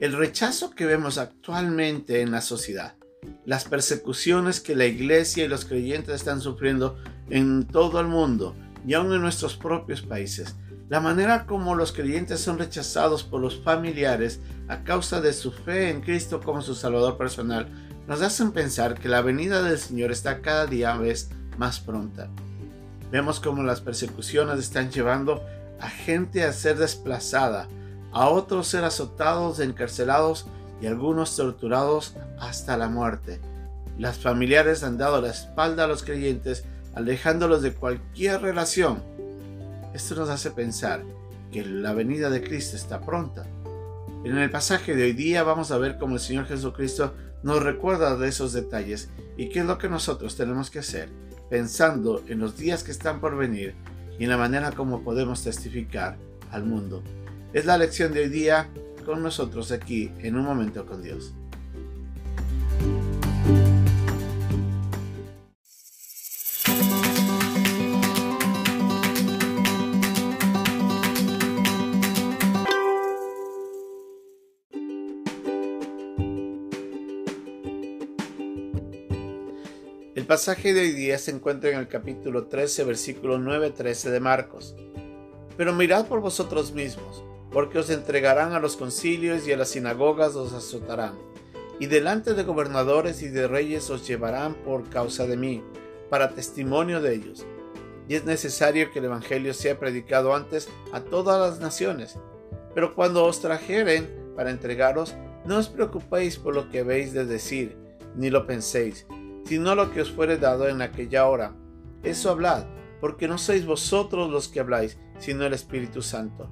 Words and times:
El 0.00 0.12
rechazo 0.12 0.70
que 0.70 0.86
vemos 0.86 1.18
actualmente 1.18 2.20
en 2.20 2.30
la 2.30 2.40
sociedad, 2.40 2.94
las 3.44 3.64
persecuciones 3.64 4.60
que 4.60 4.76
la 4.76 4.84
iglesia 4.86 5.44
y 5.44 5.48
los 5.48 5.64
creyentes 5.64 6.14
están 6.14 6.40
sufriendo 6.40 6.96
en 7.30 7.66
todo 7.66 7.98
el 7.98 8.06
mundo 8.06 8.54
y 8.86 8.94
aún 8.94 9.12
en 9.12 9.20
nuestros 9.20 9.56
propios 9.56 10.02
países, 10.02 10.54
la 10.88 11.00
manera 11.00 11.46
como 11.46 11.74
los 11.74 11.90
creyentes 11.90 12.38
son 12.38 12.60
rechazados 12.60 13.24
por 13.24 13.40
los 13.40 13.60
familiares 13.60 14.40
a 14.68 14.84
causa 14.84 15.20
de 15.20 15.32
su 15.32 15.50
fe 15.50 15.90
en 15.90 16.00
Cristo 16.00 16.40
como 16.40 16.62
su 16.62 16.76
Salvador 16.76 17.18
personal, 17.18 17.66
nos 18.06 18.22
hacen 18.22 18.52
pensar 18.52 18.94
que 18.94 19.08
la 19.08 19.20
venida 19.20 19.64
del 19.64 19.80
Señor 19.80 20.12
está 20.12 20.42
cada 20.42 20.66
día 20.66 20.96
más 21.58 21.80
pronta. 21.80 22.30
Vemos 23.10 23.40
cómo 23.40 23.64
las 23.64 23.80
persecuciones 23.80 24.60
están 24.60 24.92
llevando 24.92 25.42
a 25.80 25.90
gente 25.90 26.44
a 26.44 26.52
ser 26.52 26.78
desplazada, 26.78 27.66
a 28.12 28.28
otros 28.28 28.68
ser 28.68 28.84
azotados, 28.84 29.60
encarcelados 29.60 30.46
y 30.80 30.86
algunos 30.86 31.36
torturados 31.36 32.14
hasta 32.38 32.76
la 32.76 32.88
muerte. 32.88 33.40
Las 33.98 34.18
familiares 34.18 34.82
han 34.82 34.98
dado 34.98 35.20
la 35.20 35.30
espalda 35.30 35.84
a 35.84 35.88
los 35.88 36.04
creyentes, 36.04 36.64
alejándolos 36.94 37.62
de 37.62 37.74
cualquier 37.74 38.40
relación 38.40 39.02
esto 39.94 40.14
nos 40.14 40.28
hace 40.28 40.50
pensar 40.50 41.02
que 41.50 41.64
la 41.64 41.92
venida 41.94 42.30
de 42.30 42.42
Cristo 42.42 42.76
está 42.76 43.00
pronta. 43.00 43.46
En 44.24 44.36
el 44.36 44.50
pasaje 44.50 44.94
de 44.94 45.04
hoy 45.04 45.12
día 45.12 45.42
vamos 45.42 45.70
a 45.70 45.78
ver 45.78 45.98
cómo 45.98 46.14
el 46.14 46.20
Señor 46.20 46.46
Jesucristo 46.46 47.14
nos 47.42 47.62
recuerda 47.62 48.16
de 48.16 48.28
esos 48.28 48.52
detalles 48.52 49.08
y 49.36 49.48
qué 49.48 49.60
es 49.60 49.66
lo 49.66 49.78
que 49.78 49.88
nosotros 49.88 50.36
tenemos 50.36 50.70
que 50.70 50.80
hacer, 50.80 51.08
pensando 51.48 52.22
en 52.28 52.38
los 52.38 52.56
días 52.56 52.84
que 52.84 52.90
están 52.90 53.20
por 53.20 53.36
venir 53.36 53.74
y 54.18 54.24
en 54.24 54.30
la 54.30 54.36
manera 54.36 54.72
como 54.72 55.02
podemos 55.02 55.42
testificar 55.42 56.16
al 56.50 56.64
mundo. 56.64 57.02
Es 57.50 57.64
la 57.64 57.78
lección 57.78 58.12
de 58.12 58.20
hoy 58.20 58.28
día 58.28 58.68
con 59.06 59.22
nosotros 59.22 59.72
aquí 59.72 60.12
en 60.18 60.36
un 60.36 60.44
momento 60.44 60.84
con 60.84 61.02
Dios. 61.02 61.32
El 80.14 80.26
pasaje 80.26 80.74
de 80.74 80.82
hoy 80.82 80.92
día 80.92 81.16
se 81.16 81.30
encuentra 81.30 81.70
en 81.70 81.78
el 81.78 81.88
capítulo 81.88 82.48
13, 82.48 82.84
versículo 82.84 83.38
9-13 83.38 84.10
de 84.10 84.20
Marcos. 84.20 84.76
Pero 85.56 85.72
mirad 85.72 86.06
por 86.06 86.20
vosotros 86.20 86.72
mismos, 86.72 87.24
porque 87.52 87.78
os 87.78 87.90
entregarán 87.90 88.52
a 88.52 88.60
los 88.60 88.76
concilios 88.76 89.46
y 89.46 89.52
a 89.52 89.56
las 89.56 89.70
sinagogas 89.70 90.34
os 90.36 90.52
azotarán, 90.52 91.14
y 91.78 91.86
delante 91.86 92.34
de 92.34 92.42
gobernadores 92.42 93.22
y 93.22 93.28
de 93.28 93.48
reyes 93.48 93.88
os 93.90 94.06
llevarán 94.06 94.54
por 94.54 94.88
causa 94.88 95.26
de 95.26 95.36
mí, 95.36 95.62
para 96.10 96.34
testimonio 96.34 97.00
de 97.00 97.14
ellos. 97.14 97.46
Y 98.08 98.14
es 98.14 98.24
necesario 98.24 98.90
que 98.90 99.00
el 99.00 99.06
Evangelio 99.06 99.52
sea 99.52 99.78
predicado 99.78 100.34
antes 100.34 100.68
a 100.92 101.00
todas 101.00 101.38
las 101.40 101.60
naciones. 101.60 102.18
Pero 102.74 102.94
cuando 102.94 103.24
os 103.24 103.40
trajeren 103.40 104.32
para 104.34 104.50
entregaros, 104.50 105.14
no 105.44 105.58
os 105.58 105.68
preocupéis 105.68 106.38
por 106.38 106.54
lo 106.54 106.70
que 106.70 106.80
habéis 106.80 107.12
de 107.12 107.26
decir, 107.26 107.76
ni 108.16 108.30
lo 108.30 108.46
penséis 108.46 109.06
sino 109.48 109.74
lo 109.74 109.90
que 109.92 110.02
os 110.02 110.10
fuere 110.10 110.36
dado 110.36 110.68
en 110.68 110.82
aquella 110.82 111.26
hora. 111.26 111.54
Eso 112.02 112.30
hablad, 112.30 112.66
porque 113.00 113.28
no 113.28 113.38
sois 113.38 113.64
vosotros 113.64 114.30
los 114.30 114.48
que 114.48 114.60
habláis, 114.60 114.98
sino 115.18 115.46
el 115.46 115.54
Espíritu 115.54 116.02
Santo. 116.02 116.50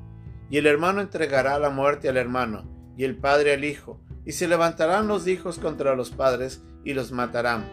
Y 0.49 0.59
el 0.59 0.67
hermano 0.67 1.01
entregará 1.01 1.59
la 1.59 1.71
muerte 1.71 2.09
al 2.09 2.17
hermano, 2.17 2.65
y 2.97 3.05
el 3.05 3.17
padre 3.17 3.55
al 3.55 3.65
hijo, 3.65 4.01
y 4.25 4.33
se 4.33 4.49
levantarán 4.49 5.09
los 5.09 5.27
hijos 5.27 5.59
contra 5.59 5.95
los 5.95 6.11
padres, 6.11 6.63
y 6.85 6.95
los 6.95 7.13
matarán. 7.13 7.69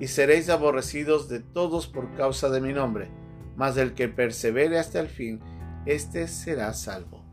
Y 0.00 0.08
seréis 0.08 0.48
aborrecidos 0.48 1.28
de 1.28 1.40
todos 1.40 1.86
por 1.86 2.14
causa 2.14 2.50
de 2.50 2.60
mi 2.60 2.72
nombre, 2.72 3.10
mas 3.56 3.76
el 3.76 3.94
que 3.94 4.08
persevere 4.08 4.78
hasta 4.78 5.00
el 5.00 5.08
fin, 5.08 5.40
éste 5.86 6.28
será 6.28 6.74
salvo. 6.74 7.24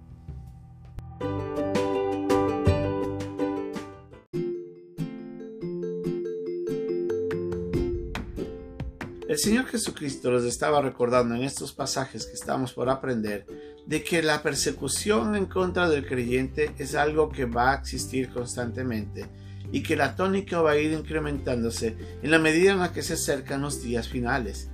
El 9.34 9.40
Señor 9.40 9.66
Jesucristo 9.66 10.32
les 10.32 10.44
estaba 10.44 10.80
recordando 10.80 11.34
en 11.34 11.42
estos 11.42 11.74
pasajes 11.74 12.28
que 12.28 12.34
estamos 12.34 12.72
por 12.72 12.88
aprender 12.88 13.48
de 13.86 14.04
que 14.04 14.22
la 14.22 14.42
persecución 14.42 15.36
en 15.36 15.46
contra 15.46 15.90
del 15.90 16.06
creyente 16.06 16.72
es 16.78 16.96
algo 16.96 17.30
que 17.30 17.46
va 17.46 17.72
a 17.72 17.76
existir 17.76 18.30
constantemente 18.30 19.26
y 19.72 19.84
que 19.84 19.96
la 19.96 20.16
tónica 20.16 20.62
va 20.62 20.72
a 20.72 20.78
ir 20.78 20.94
incrementándose 20.94 21.98
en 22.22 22.32
la 22.32 22.40
medida 22.40 22.72
en 22.72 22.80
la 22.80 22.94
que 22.94 23.02
se 23.02 23.14
acercan 23.14 23.62
los 23.62 23.82
días 23.84 24.08
finales. 24.08 24.70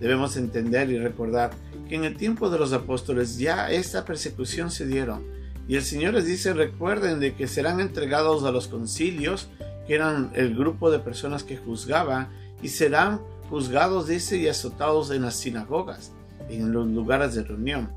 Debemos 0.00 0.36
entender 0.36 0.90
y 0.90 0.98
recordar 0.98 1.50
que 1.88 1.96
en 1.96 2.04
el 2.04 2.16
tiempo 2.16 2.50
de 2.50 2.58
los 2.58 2.72
apóstoles 2.72 3.38
ya 3.38 3.70
esta 3.70 4.04
persecución 4.04 4.70
se 4.70 4.86
dieron 4.86 5.24
y 5.68 5.76
el 5.76 5.82
Señor 5.82 6.14
les 6.14 6.26
dice 6.26 6.52
recuerden 6.52 7.18
de 7.18 7.34
que 7.34 7.48
serán 7.48 7.80
entregados 7.80 8.44
a 8.44 8.52
los 8.52 8.68
concilios 8.68 9.48
que 9.86 9.94
eran 9.94 10.30
el 10.34 10.54
grupo 10.54 10.90
de 10.90 10.98
personas 10.98 11.44
que 11.44 11.56
juzgaban 11.56 12.28
y 12.62 12.68
serán 12.68 13.20
juzgados, 13.48 14.08
dice, 14.08 14.36
y 14.36 14.48
azotados 14.48 15.10
en 15.10 15.22
las 15.22 15.36
sinagogas, 15.36 16.12
en 16.48 16.72
los 16.72 16.86
lugares 16.88 17.34
de 17.34 17.44
reunión. 17.44 17.90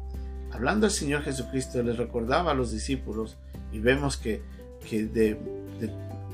Hablando 0.51 0.87
el 0.87 0.91
Señor 0.91 1.21
Jesucristo, 1.23 1.81
les 1.83 1.97
recordaba 1.97 2.51
a 2.51 2.55
los 2.55 2.71
discípulos, 2.71 3.37
y 3.71 3.79
vemos 3.79 4.17
que, 4.17 4.41
que 4.87 5.05
de, 5.05 5.37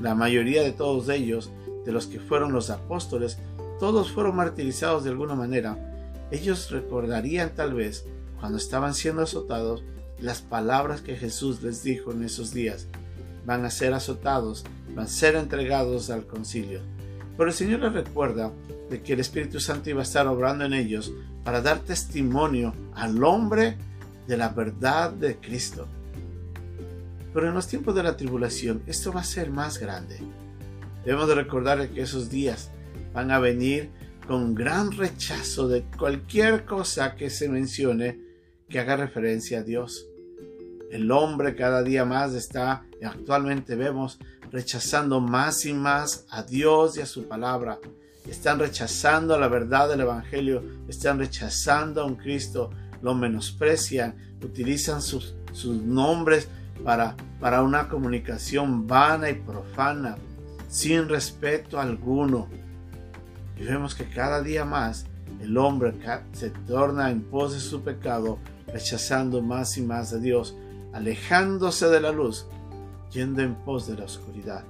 la 0.01 0.15
mayoría 0.15 0.63
de 0.63 0.71
todos 0.71 1.09
ellos, 1.09 1.51
de 1.85 1.91
los 1.91 2.07
que 2.07 2.19
fueron 2.19 2.53
los 2.53 2.69
apóstoles, 2.69 3.37
todos 3.79 4.11
fueron 4.11 4.35
martirizados 4.35 5.03
de 5.03 5.11
alguna 5.11 5.35
manera. 5.35 5.77
Ellos 6.31 6.71
recordarían 6.71 7.53
tal 7.55 7.73
vez, 7.73 8.05
cuando 8.39 8.57
estaban 8.57 8.93
siendo 8.93 9.21
azotados, 9.21 9.83
las 10.19 10.41
palabras 10.41 11.01
que 11.01 11.15
Jesús 11.15 11.61
les 11.61 11.83
dijo 11.83 12.11
en 12.11 12.23
esos 12.23 12.53
días. 12.53 12.87
Van 13.45 13.65
a 13.65 13.69
ser 13.69 13.93
azotados, 13.93 14.63
van 14.95 15.05
a 15.05 15.09
ser 15.09 15.35
entregados 15.35 16.09
al 16.09 16.25
concilio. 16.25 16.81
Pero 17.37 17.49
el 17.49 17.55
Señor 17.55 17.81
les 17.81 17.93
recuerda 17.93 18.51
de 18.89 19.01
que 19.01 19.13
el 19.13 19.19
Espíritu 19.19 19.59
Santo 19.59 19.89
iba 19.89 19.99
a 19.99 20.03
estar 20.03 20.25
obrando 20.27 20.65
en 20.65 20.73
ellos 20.73 21.11
para 21.43 21.61
dar 21.61 21.79
testimonio 21.79 22.73
al 22.93 23.23
hombre 23.23 23.77
de 24.27 24.37
la 24.37 24.49
verdad 24.49 25.11
de 25.11 25.37
Cristo. 25.37 25.87
Pero 27.33 27.49
en 27.49 27.53
los 27.53 27.67
tiempos 27.67 27.95
de 27.95 28.03
la 28.03 28.15
tribulación 28.15 28.81
esto 28.87 29.11
va 29.11 29.21
a 29.21 29.25
ser 29.25 29.49
más 29.49 29.77
grande. 29.77 30.19
Debemos 31.03 31.27
de 31.27 31.35
recordar 31.35 31.89
que 31.89 32.01
esos 32.01 32.29
días 32.29 32.71
van 33.13 33.31
a 33.31 33.39
venir 33.39 33.91
con 34.27 34.55
gran 34.55 34.91
rechazo 34.91 35.67
de 35.67 35.83
cualquier 35.97 36.65
cosa 36.65 37.15
que 37.15 37.29
se 37.29 37.47
mencione 37.47 38.19
que 38.69 38.79
haga 38.79 38.95
referencia 38.95 39.59
a 39.59 39.63
Dios. 39.63 40.07
El 40.91 41.11
hombre 41.11 41.55
cada 41.55 41.83
día 41.83 42.05
más 42.05 42.33
está, 42.33 42.85
actualmente 43.03 43.75
vemos, 43.75 44.19
rechazando 44.51 45.19
más 45.19 45.65
y 45.65 45.73
más 45.73 46.25
a 46.29 46.43
Dios 46.43 46.97
y 46.97 47.01
a 47.01 47.05
su 47.05 47.27
palabra. 47.27 47.79
Están 48.27 48.59
rechazando 48.59 49.37
la 49.37 49.47
verdad 49.47 49.89
del 49.89 50.01
Evangelio, 50.01 50.63
están 50.87 51.19
rechazando 51.19 52.01
a 52.01 52.05
un 52.05 52.15
Cristo, 52.15 52.71
lo 53.05 53.13
menosprecian, 53.13 54.15
utilizan 54.43 54.99
sus, 54.99 55.35
sus 55.53 55.79
nombres 55.79 56.47
para, 56.83 57.15
para 57.39 57.61
una 57.61 57.87
comunicación 57.87 58.87
vana 58.87 59.29
y 59.29 59.35
profana, 59.35 60.17
sin 60.69 61.07
respeto 61.07 61.79
alguno. 61.79 62.47
Y 63.57 63.63
vemos 63.63 63.93
que 63.93 64.09
cada 64.09 64.41
día 64.41 64.65
más 64.65 65.05
el 65.39 65.55
hombre 65.55 65.93
se 66.33 66.49
torna 66.49 67.11
en 67.11 67.21
pos 67.21 67.53
de 67.53 67.59
su 67.59 67.83
pecado, 67.83 68.39
rechazando 68.73 69.43
más 69.43 69.77
y 69.77 69.83
más 69.83 70.11
a 70.11 70.17
Dios, 70.17 70.57
alejándose 70.91 71.87
de 71.89 72.01
la 72.01 72.11
luz, 72.11 72.47
yendo 73.11 73.43
en 73.43 73.53
pos 73.53 73.85
de 73.85 73.97
la 73.97 74.05
oscuridad. 74.05 74.63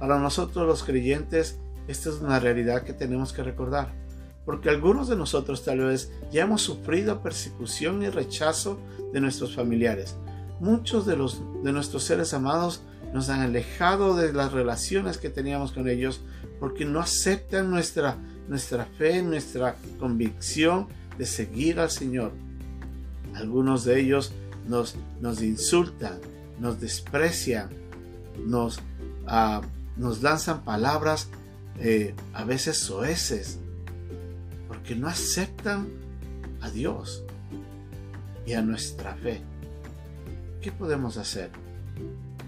Para 0.00 0.18
nosotros 0.18 0.66
los 0.66 0.82
creyentes, 0.82 1.60
esta 1.86 2.08
es 2.08 2.16
una 2.16 2.40
realidad 2.40 2.82
que 2.82 2.92
tenemos 2.92 3.32
que 3.32 3.44
recordar, 3.44 3.92
porque 4.48 4.70
algunos 4.70 5.08
de 5.08 5.16
nosotros 5.16 5.62
tal 5.62 5.80
vez 5.80 6.10
ya 6.32 6.44
hemos 6.44 6.62
sufrido 6.62 7.22
persecución 7.22 8.02
y 8.02 8.08
rechazo 8.08 8.78
de 9.12 9.20
nuestros 9.20 9.54
familiares. 9.54 10.16
Muchos 10.58 11.04
de, 11.04 11.18
los, 11.18 11.42
de 11.62 11.70
nuestros 11.70 12.04
seres 12.04 12.32
amados 12.32 12.80
nos 13.12 13.28
han 13.28 13.40
alejado 13.40 14.16
de 14.16 14.32
las 14.32 14.52
relaciones 14.52 15.18
que 15.18 15.28
teníamos 15.28 15.72
con 15.72 15.86
ellos 15.86 16.22
porque 16.60 16.86
no 16.86 16.98
aceptan 17.00 17.70
nuestra, 17.70 18.16
nuestra 18.48 18.86
fe, 18.86 19.20
nuestra 19.20 19.76
convicción 20.00 20.86
de 21.18 21.26
seguir 21.26 21.78
al 21.78 21.90
Señor. 21.90 22.32
Algunos 23.34 23.84
de 23.84 24.00
ellos 24.00 24.32
nos, 24.66 24.96
nos 25.20 25.42
insultan, 25.42 26.20
nos 26.58 26.80
desprecian, 26.80 27.68
nos, 28.46 28.80
ah, 29.26 29.60
nos 29.98 30.22
lanzan 30.22 30.64
palabras 30.64 31.28
eh, 31.80 32.14
a 32.32 32.44
veces 32.44 32.78
soeces, 32.78 33.58
porque 34.88 35.02
no 35.02 35.08
aceptan 35.08 35.86
a 36.62 36.70
Dios 36.70 37.22
y 38.46 38.54
a 38.54 38.62
nuestra 38.62 39.14
fe. 39.16 39.42
¿Qué 40.62 40.72
podemos 40.72 41.18
hacer? 41.18 41.50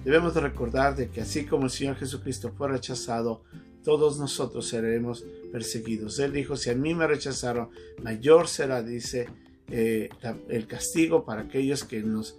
Debemos 0.06 0.34
recordar 0.36 0.96
de 0.96 1.10
que 1.10 1.20
así 1.20 1.44
como 1.44 1.64
el 1.64 1.70
Señor 1.70 1.96
Jesucristo 1.96 2.50
fue 2.56 2.68
rechazado, 2.68 3.42
todos 3.84 4.18
nosotros 4.18 4.66
seremos 4.66 5.22
perseguidos. 5.52 6.18
Él 6.18 6.32
dijo, 6.32 6.56
si 6.56 6.70
a 6.70 6.74
mí 6.74 6.94
me 6.94 7.06
rechazaron, 7.06 7.68
mayor 8.02 8.48
será, 8.48 8.82
dice, 8.82 9.28
eh, 9.68 10.08
el 10.48 10.66
castigo 10.66 11.26
para 11.26 11.42
aquellos 11.42 11.84
que 11.84 12.02
nos, 12.02 12.38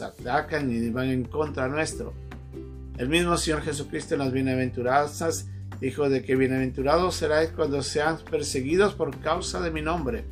atacan 0.00 0.70
y 0.70 0.90
van 0.90 1.08
en 1.08 1.24
contra 1.24 1.66
nuestro. 1.66 2.12
El 2.98 3.08
mismo 3.08 3.36
Señor 3.36 3.62
Jesucristo 3.62 4.14
en 4.14 4.20
las 4.20 4.32
bienaventuranzas 4.32 5.48
dijo 5.80 6.08
de 6.08 6.22
que 6.22 6.36
bienaventurados 6.36 7.14
seráis 7.14 7.50
cuando 7.50 7.82
sean 7.82 8.18
perseguidos 8.30 8.94
por 8.94 9.18
causa 9.20 9.60
de 9.60 9.70
mi 9.70 9.82
nombre. 9.82 10.24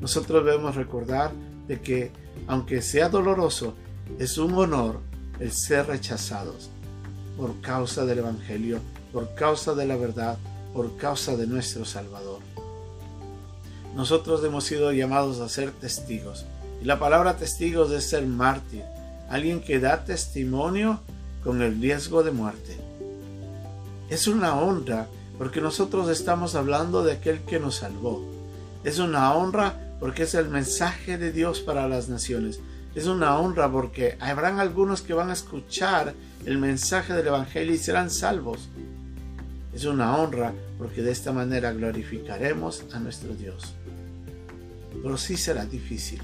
Nosotros 0.00 0.44
debemos 0.44 0.74
recordar 0.74 1.32
de 1.66 1.80
que, 1.80 2.10
aunque 2.46 2.82
sea 2.82 3.08
doloroso, 3.08 3.74
es 4.18 4.38
un 4.38 4.54
honor 4.54 5.00
el 5.40 5.52
ser 5.52 5.86
rechazados 5.86 6.70
por 7.36 7.60
causa 7.60 8.04
del 8.04 8.18
Evangelio, 8.18 8.80
por 9.12 9.34
causa 9.34 9.74
de 9.74 9.86
la 9.86 9.96
verdad, 9.96 10.38
por 10.74 10.96
causa 10.96 11.36
de 11.36 11.46
nuestro 11.46 11.84
Salvador. 11.84 12.40
Nosotros 13.94 14.44
hemos 14.44 14.64
sido 14.64 14.92
llamados 14.92 15.40
a 15.40 15.48
ser 15.48 15.70
testigos. 15.70 16.44
Y 16.82 16.84
la 16.84 16.98
palabra 16.98 17.38
testigos 17.38 17.90
es 17.92 18.04
ser 18.04 18.26
mártir, 18.26 18.82
alguien 19.30 19.60
que 19.60 19.80
da 19.80 20.04
testimonio 20.04 21.00
con 21.42 21.62
el 21.62 21.80
riesgo 21.80 22.22
de 22.22 22.30
muerte. 22.30 22.76
Es 24.08 24.28
una 24.28 24.56
honra 24.56 25.08
porque 25.36 25.60
nosotros 25.60 26.08
estamos 26.08 26.54
hablando 26.54 27.02
de 27.02 27.12
aquel 27.12 27.40
que 27.40 27.58
nos 27.58 27.76
salvó. 27.76 28.24
Es 28.84 29.00
una 29.00 29.34
honra 29.34 29.96
porque 29.98 30.22
es 30.22 30.34
el 30.34 30.48
mensaje 30.48 31.18
de 31.18 31.32
Dios 31.32 31.60
para 31.60 31.88
las 31.88 32.08
naciones. 32.08 32.60
Es 32.94 33.06
una 33.06 33.36
honra 33.38 33.70
porque 33.70 34.16
habrán 34.20 34.60
algunos 34.60 35.02
que 35.02 35.12
van 35.12 35.30
a 35.30 35.32
escuchar 35.32 36.14
el 36.44 36.58
mensaje 36.58 37.14
del 37.14 37.26
Evangelio 37.26 37.74
y 37.74 37.78
serán 37.78 38.10
salvos. 38.10 38.68
Es 39.74 39.84
una 39.84 40.16
honra 40.16 40.54
porque 40.78 41.02
de 41.02 41.10
esta 41.10 41.32
manera 41.32 41.72
glorificaremos 41.72 42.84
a 42.94 43.00
nuestro 43.00 43.34
Dios. 43.34 43.74
Pero 45.02 45.18
sí 45.18 45.36
será 45.36 45.66
difícil. 45.66 46.22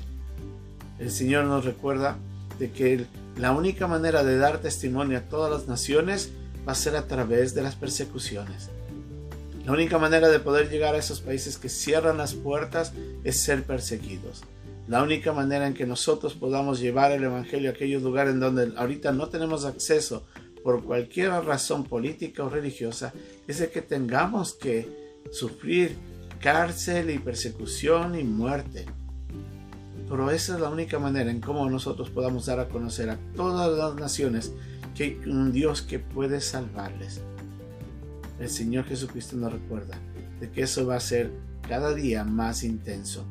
El 1.00 1.10
Señor 1.10 1.46
nos 1.46 1.64
recuerda 1.64 2.16
de 2.60 2.70
que 2.70 3.06
la 3.36 3.50
única 3.50 3.88
manera 3.88 4.22
de 4.22 4.38
dar 4.38 4.58
testimonio 4.58 5.18
a 5.18 5.22
todas 5.22 5.50
las 5.50 5.66
naciones 5.66 6.30
va 6.66 6.72
a 6.72 6.76
ser 6.76 6.96
a 6.96 7.06
través 7.06 7.54
de 7.54 7.62
las 7.62 7.74
persecuciones. 7.74 8.70
La 9.64 9.72
única 9.72 9.98
manera 9.98 10.28
de 10.28 10.40
poder 10.40 10.70
llegar 10.70 10.94
a 10.94 10.98
esos 10.98 11.20
países 11.20 11.56
que 11.56 11.68
cierran 11.68 12.18
las 12.18 12.34
puertas 12.34 12.92
es 13.22 13.38
ser 13.38 13.62
perseguidos. 13.62 14.42
La 14.88 15.02
única 15.02 15.32
manera 15.32 15.66
en 15.66 15.74
que 15.74 15.86
nosotros 15.86 16.34
podamos 16.34 16.80
llevar 16.80 17.12
el 17.12 17.22
Evangelio 17.22 17.70
a 17.70 17.72
aquellos 17.72 18.02
lugares 18.02 18.34
en 18.34 18.40
donde 18.40 18.72
ahorita 18.76 19.12
no 19.12 19.28
tenemos 19.28 19.64
acceso 19.64 20.24
por 20.64 20.84
cualquier 20.84 21.30
razón 21.30 21.84
política 21.84 22.44
o 22.44 22.48
religiosa 22.48 23.12
es 23.46 23.58
de 23.58 23.70
que 23.70 23.82
tengamos 23.82 24.54
que 24.54 25.12
sufrir 25.30 25.96
cárcel 26.40 27.10
y 27.10 27.18
persecución 27.18 28.18
y 28.18 28.24
muerte. 28.24 28.86
Pero 30.08 30.30
esa 30.30 30.54
es 30.54 30.60
la 30.60 30.70
única 30.70 30.98
manera 30.98 31.30
en 31.30 31.40
cómo 31.40 31.70
nosotros 31.70 32.10
podamos 32.10 32.46
dar 32.46 32.58
a 32.58 32.68
conocer 32.68 33.08
a 33.10 33.18
todas 33.34 33.76
las 33.76 33.94
naciones 33.94 34.52
que 34.94 35.20
un 35.26 35.52
Dios 35.52 35.82
que 35.82 35.98
puede 35.98 36.40
salvarles. 36.40 37.20
El 38.38 38.48
Señor 38.48 38.84
Jesucristo 38.84 39.36
nos 39.36 39.52
recuerda 39.52 39.98
de 40.40 40.50
que 40.50 40.62
eso 40.62 40.86
va 40.86 40.96
a 40.96 41.00
ser 41.00 41.30
cada 41.68 41.94
día 41.94 42.24
más 42.24 42.64
intenso. 42.64 43.24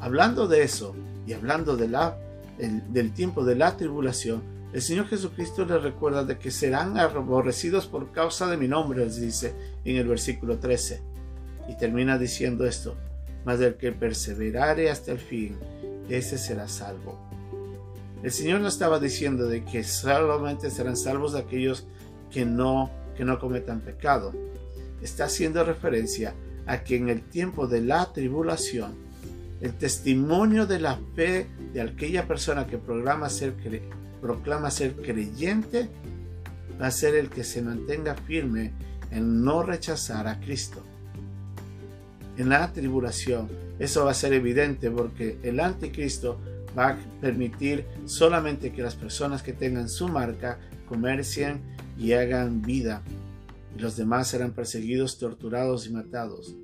Hablando 0.00 0.48
de 0.48 0.62
eso 0.62 0.96
y 1.26 1.32
hablando 1.32 1.76
de 1.76 1.88
la, 1.88 2.16
del 2.58 3.12
tiempo 3.12 3.44
de 3.44 3.54
la 3.54 3.76
tribulación, 3.76 4.42
el 4.72 4.82
Señor 4.82 5.06
Jesucristo 5.08 5.64
les 5.64 5.82
recuerda 5.82 6.24
de 6.24 6.38
que 6.38 6.50
serán 6.50 6.96
aborrecidos 6.96 7.86
por 7.86 8.12
causa 8.12 8.46
de 8.48 8.56
mi 8.56 8.68
nombre, 8.68 9.04
les 9.04 9.20
dice 9.20 9.54
en 9.84 9.96
el 9.96 10.06
versículo 10.06 10.58
13. 10.58 11.02
Y 11.68 11.76
termina 11.76 12.18
diciendo 12.18 12.64
esto, 12.66 12.96
mas 13.44 13.58
del 13.58 13.74
que 13.74 13.92
perseverare 13.92 14.90
hasta 14.90 15.12
el 15.12 15.18
fin, 15.18 15.58
ese 16.08 16.38
será 16.38 16.68
salvo. 16.68 17.29
El 18.22 18.32
Señor 18.32 18.60
no 18.60 18.68
estaba 18.68 18.98
diciendo 18.98 19.46
de 19.46 19.64
que 19.64 19.82
solamente 19.82 20.70
serán 20.70 20.96
salvos 20.96 21.34
aquellos 21.34 21.86
que 22.30 22.44
no, 22.44 22.90
que 23.16 23.24
no 23.24 23.38
cometan 23.38 23.80
pecado. 23.80 24.32
Está 25.00 25.24
haciendo 25.24 25.64
referencia 25.64 26.34
a 26.66 26.84
que 26.84 26.96
en 26.96 27.08
el 27.08 27.22
tiempo 27.22 27.66
de 27.66 27.80
la 27.80 28.12
tribulación, 28.12 28.94
el 29.62 29.72
testimonio 29.72 30.66
de 30.66 30.80
la 30.80 30.98
fe 31.14 31.46
de 31.72 31.80
aquella 31.80 32.26
persona 32.26 32.66
que 32.66 32.78
proclama 32.78 33.30
ser, 33.30 33.54
proclama 34.20 34.70
ser 34.70 34.96
creyente 34.96 35.88
va 36.80 36.88
a 36.88 36.90
ser 36.90 37.14
el 37.14 37.30
que 37.30 37.44
se 37.44 37.62
mantenga 37.62 38.14
firme 38.14 38.72
en 39.10 39.42
no 39.42 39.62
rechazar 39.62 40.26
a 40.28 40.40
Cristo. 40.40 40.82
En 42.36 42.48
la 42.48 42.72
tribulación, 42.72 43.48
eso 43.78 44.04
va 44.04 44.12
a 44.12 44.14
ser 44.14 44.32
evidente 44.32 44.90
porque 44.90 45.38
el 45.42 45.60
anticristo 45.60 46.38
va 46.76 46.90
a 46.90 46.98
permitir 47.20 47.84
solamente 48.06 48.72
que 48.72 48.82
las 48.82 48.94
personas 48.94 49.42
que 49.42 49.52
tengan 49.52 49.88
su 49.88 50.08
marca 50.08 50.58
comercien 50.88 51.60
y 51.98 52.12
hagan 52.12 52.62
vida, 52.62 53.02
y 53.76 53.80
los 53.80 53.96
demás 53.96 54.28
serán 54.28 54.52
perseguidos, 54.52 55.18
torturados 55.18 55.86
y 55.86 55.90
matados. 55.90 56.56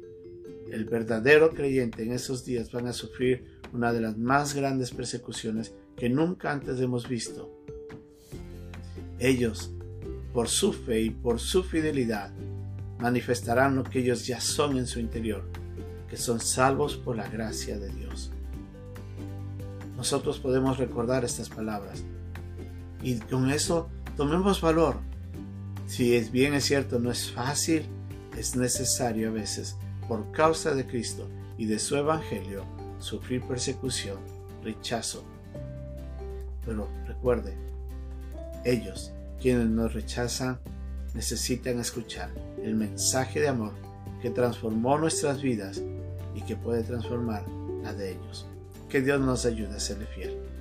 El 0.71 0.85
verdadero 0.85 1.51
creyente 1.51 2.03
en 2.03 2.13
esos 2.13 2.45
días 2.45 2.73
van 2.73 2.89
a 2.89 2.93
sufrir 2.93 3.45
una 3.73 3.93
de 3.93 4.01
las 4.01 4.17
más 4.17 4.55
grandes 4.55 4.91
persecuciones 4.91 5.75
que 5.97 6.09
nunca 6.09 6.51
antes 6.51 6.81
hemos 6.81 7.09
visto. 7.09 7.53
Ellos, 9.19 9.71
por 10.33 10.49
su 10.49 10.73
fe 10.73 11.03
y 11.03 11.11
por 11.11 11.39
su 11.39 11.63
fidelidad, 11.63 12.33
manifestarán 12.99 13.77
lo 13.77 13.85
que 13.85 14.01
ellos 14.01 14.27
ya 14.27 14.41
son 14.41 14.77
en 14.77 14.87
su 14.87 14.99
interior, 14.99 15.45
que 16.09 16.17
son 16.17 16.41
salvos 16.41 16.97
por 16.97 17.17
la 17.17 17.29
gracia 17.29 17.79
de 17.79 17.91
Dios 17.91 18.33
nosotros 19.97 20.39
podemos 20.39 20.79
recordar 20.79 21.25
estas 21.25 21.49
palabras. 21.49 22.05
Y 23.03 23.19
con 23.19 23.51
eso 23.51 23.89
tomemos 24.17 24.61
valor. 24.61 24.97
Si 25.87 26.17
es 26.17 26.31
bien 26.31 26.55
es 26.55 26.65
cierto, 26.65 26.99
no 26.99 27.11
es 27.11 27.31
fácil, 27.31 27.87
es 28.37 28.57
necesario 28.57 29.29
a 29.29 29.33
veces, 29.33 29.77
por 30.09 30.31
causa 30.33 30.75
de 30.75 30.87
Cristo 30.87 31.29
y 31.57 31.67
de 31.67 31.79
su 31.79 31.97
Evangelio, 31.97 32.65
sufrir 32.99 33.43
persecución, 33.43 34.19
rechazo. 34.63 35.25
Pero 36.65 36.89
recuerde, 37.07 37.57
ellos, 38.65 39.13
quienes 39.41 39.69
nos 39.69 39.95
rechazan, 39.95 40.59
necesitan 41.15 41.79
escuchar 41.79 42.31
el 42.63 42.75
mensaje 42.75 43.41
de 43.41 43.49
amor 43.49 43.73
que 44.21 44.31
transformó 44.31 44.99
nuestras 44.99 45.41
vidas 45.41 45.81
y 46.35 46.43
que 46.43 46.57
puede 46.57 46.83
transformar 46.83 47.45
la 47.83 47.95
de 47.95 48.13
ellos. 48.13 48.47
Que 48.89 49.01
Dios 49.01 49.21
nos 49.21 49.45
ayude 49.47 49.77
a 49.77 49.81
serle 49.81 50.07
fiel. 50.07 50.56